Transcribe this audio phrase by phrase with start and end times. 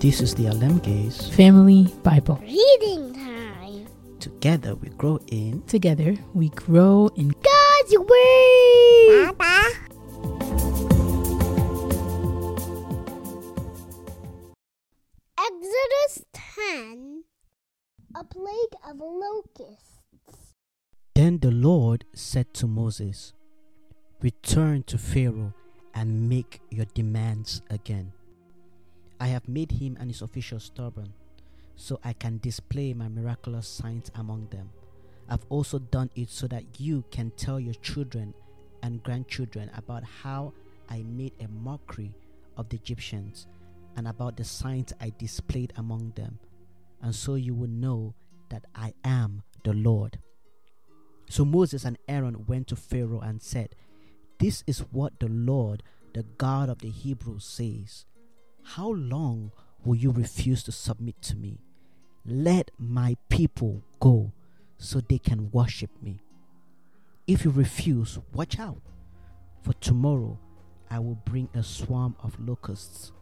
[0.00, 1.28] This is the Alem Gaze.
[1.36, 2.40] Family Bible.
[2.40, 3.86] Reading time.
[4.18, 5.60] Together we grow in.
[5.66, 9.36] Together we grow in God's Word.
[9.36, 9.60] Papa.
[15.38, 17.24] Exodus 10
[18.16, 20.54] A plague of locusts.
[21.14, 23.34] Then the Lord said to Moses,
[24.22, 25.52] Return to Pharaoh
[25.94, 28.14] and make your demands again.
[29.20, 31.12] I have made him and his officials stubborn,
[31.76, 34.70] so I can display my miraculous signs among them.
[35.28, 38.32] I've also done it so that you can tell your children
[38.82, 40.54] and grandchildren about how
[40.88, 42.14] I made a mockery
[42.56, 43.46] of the Egyptians
[43.94, 46.38] and about the signs I displayed among them,
[47.02, 48.14] and so you will know
[48.48, 50.18] that I am the Lord.
[51.28, 53.76] So Moses and Aaron went to Pharaoh and said,
[54.38, 55.82] This is what the Lord,
[56.14, 58.06] the God of the Hebrews, says
[58.62, 59.52] How long
[59.84, 61.58] will you refuse to submit to me?
[62.24, 64.32] Let my people go
[64.78, 66.20] so they can worship me.
[67.26, 68.82] If you refuse, watch out,
[69.62, 70.38] for tomorrow
[70.90, 73.12] I will bring a swarm of locusts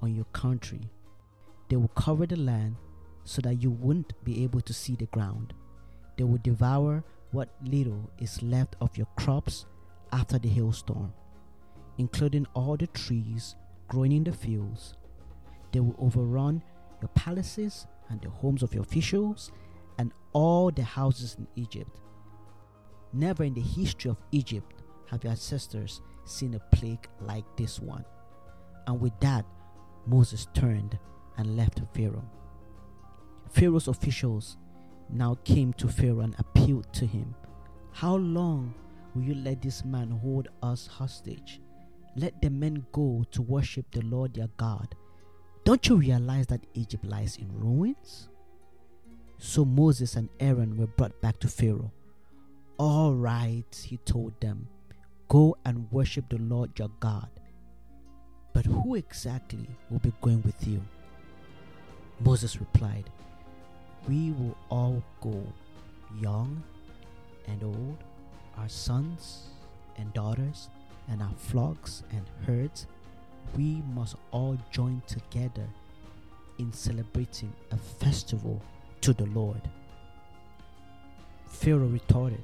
[0.00, 0.80] on your country.
[1.68, 2.76] They will cover the land
[3.24, 5.52] so that you won't be able to see the ground.
[6.16, 9.66] They will devour what little is left of your crops
[10.12, 11.12] after the hailstorm,
[11.98, 13.54] including all the trees
[13.88, 14.94] growing in the fields.
[15.72, 16.62] They will overrun
[17.00, 19.50] your palaces and the homes of your officials
[19.98, 22.00] and all the houses in Egypt.
[23.12, 28.04] Never in the history of Egypt have your ancestors seen a plague like this one.
[28.86, 29.44] And with that,
[30.06, 30.98] Moses turned
[31.36, 32.28] and left Pharaoh.
[33.50, 34.56] Pharaoh's officials
[35.10, 37.34] now came to Pharaoh and appealed to him
[37.92, 38.74] How long
[39.14, 41.60] will you let this man hold us hostage?
[42.16, 44.94] Let the men go to worship the Lord their God.
[45.64, 48.28] Don't you realize that Egypt lies in ruins?
[49.38, 51.92] So Moses and Aaron were brought back to Pharaoh.
[52.78, 54.68] All right, he told them,
[55.28, 57.28] go and worship the Lord your God.
[58.52, 60.82] But who exactly will be going with you?
[62.20, 63.10] Moses replied,
[64.08, 65.40] We will all go,
[66.20, 66.62] young
[67.46, 67.98] and old,
[68.56, 69.50] our sons
[69.96, 70.70] and daughters,
[71.08, 72.86] and our flocks and herds.
[73.56, 75.66] We must all join together
[76.58, 78.60] in celebrating a festival
[79.00, 79.62] to the Lord.
[81.46, 82.42] Pharaoh retorted,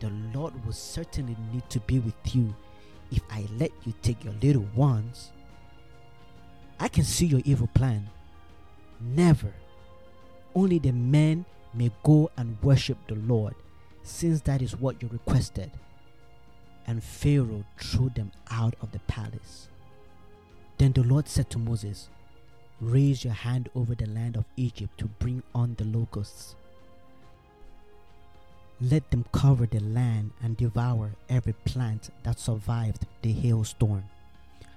[0.00, 2.54] The Lord will certainly need to be with you
[3.10, 5.32] if I let you take your little ones.
[6.80, 8.08] I can see your evil plan.
[9.00, 9.52] Never.
[10.54, 13.54] Only the men may go and worship the Lord,
[14.02, 15.70] since that is what you requested.
[16.88, 19.68] And Pharaoh threw them out of the palace.
[20.78, 22.08] Then the Lord said to Moses,
[22.80, 26.54] Raise your hand over the land of Egypt to bring on the locusts.
[28.80, 34.04] Let them cover the land and devour every plant that survived the hailstorm.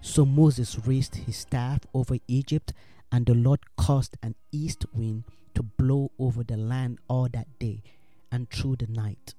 [0.00, 2.72] So Moses raised his staff over Egypt,
[3.12, 7.82] and the Lord caused an east wind to blow over the land all that day
[8.32, 9.34] and through the night.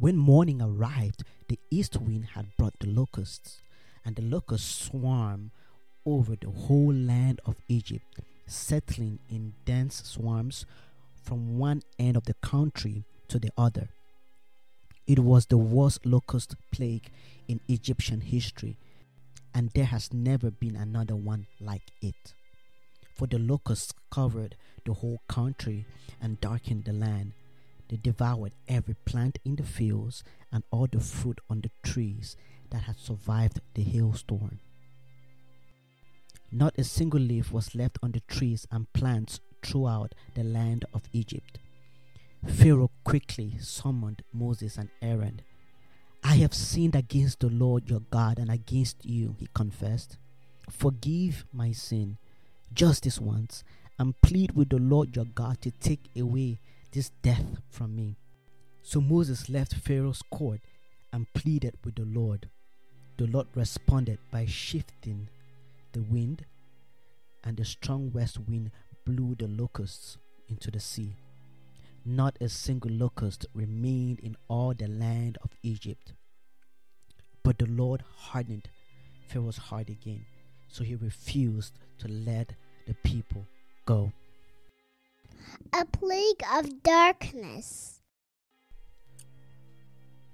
[0.00, 3.60] When morning arrived, the east wind had brought the locusts,
[4.02, 5.50] and the locusts swarmed
[6.06, 8.06] over the whole land of Egypt,
[8.46, 10.64] settling in dense swarms
[11.22, 13.90] from one end of the country to the other.
[15.06, 17.10] It was the worst locust plague
[17.46, 18.78] in Egyptian history,
[19.52, 22.32] and there has never been another one like it.
[23.18, 24.56] For the locusts covered
[24.86, 25.84] the whole country
[26.22, 27.34] and darkened the land.
[27.90, 32.36] They devoured every plant in the fields and all the fruit on the trees
[32.70, 34.60] that had survived the hailstorm.
[36.52, 41.02] Not a single leaf was left on the trees and plants throughout the land of
[41.12, 41.58] Egypt.
[42.46, 45.42] Pharaoh quickly summoned Moses and Aaron.
[46.22, 50.16] I have sinned against the Lord your God and against you, he confessed.
[50.70, 52.18] Forgive my sin
[52.72, 53.64] just this once
[53.98, 56.60] and plead with the Lord your God to take away
[56.92, 58.16] this death from me.
[58.82, 60.60] So Moses left Pharaoh's court
[61.12, 62.48] and pleaded with the Lord.
[63.18, 65.28] The Lord responded by shifting
[65.92, 66.44] the wind,
[67.44, 68.70] and the strong west wind
[69.04, 71.14] blew the locusts into the sea.
[72.04, 76.14] Not a single locust remained in all the land of Egypt.
[77.42, 78.68] But the Lord hardened
[79.28, 80.24] Pharaoh's heart again,
[80.68, 82.54] so he refused to let
[82.86, 83.46] the people
[83.84, 84.12] go.
[85.72, 88.00] A plague of darkness.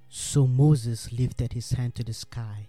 [0.09, 2.69] So Moses lifted his hand to the sky,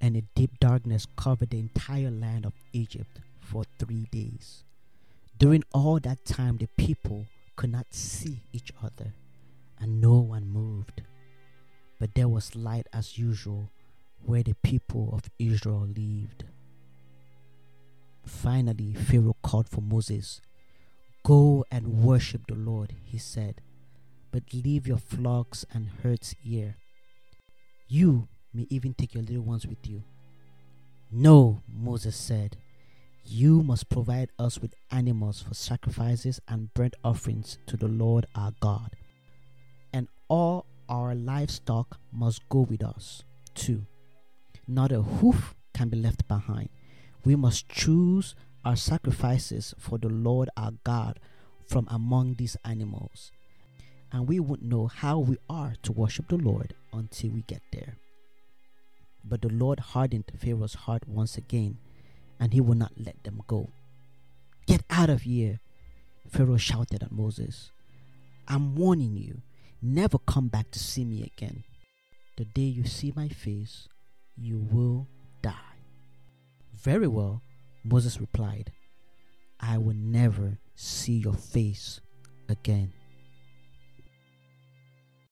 [0.00, 4.64] and a deep darkness covered the entire land of Egypt for three days.
[5.38, 7.26] During all that time, the people
[7.56, 9.12] could not see each other,
[9.78, 11.02] and no one moved.
[12.00, 13.70] But there was light as usual
[14.24, 16.44] where the people of Israel lived.
[18.24, 20.40] Finally, Pharaoh called for Moses.
[21.24, 23.60] Go and worship the Lord, he said,
[24.32, 26.76] but leave your flocks and herds here.
[27.86, 30.02] You may even take your little ones with you.
[31.10, 32.56] No, Moses said,
[33.24, 38.52] you must provide us with animals for sacrifices and burnt offerings to the Lord our
[38.60, 38.96] God.
[39.92, 43.22] And all our livestock must go with us,
[43.54, 43.84] too.
[44.66, 46.70] Not a hoof can be left behind.
[47.24, 48.34] We must choose
[48.68, 51.18] our sacrifices for the Lord our God
[51.66, 53.32] from among these animals.
[54.12, 57.96] And we won't know how we are to worship the Lord until we get there.
[59.24, 61.78] But the Lord hardened Pharaoh's heart once again,
[62.38, 63.70] and he would not let them go.
[64.66, 65.60] Get out of here,
[66.28, 67.70] Pharaoh shouted at Moses.
[68.48, 69.40] I'm warning you,
[69.80, 71.64] never come back to see me again.
[72.36, 73.88] The day you see my face,
[74.36, 75.06] you will
[75.40, 75.54] die.
[76.74, 77.40] Very well,
[77.84, 78.72] Moses replied.
[79.60, 82.00] I will never see your face
[82.48, 82.92] again.